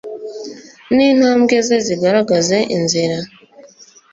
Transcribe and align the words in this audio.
n'intambwe 0.95 1.55
ze 1.67 1.77
zigaragaze 1.85 2.57
inzira 2.75 3.17